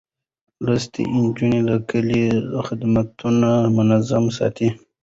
لوستې 0.65 1.01
نجونې 1.21 1.59
د 1.69 1.71
کلي 1.89 2.23
خدمتونه 2.67 3.49
منظم 3.77 4.23
ساتي. 4.37 4.69